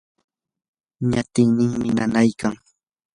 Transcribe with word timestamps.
ñatinninmi 1.11 1.89
nanaykan. 1.97 2.55